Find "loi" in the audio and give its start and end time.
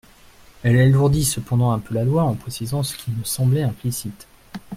2.05-2.23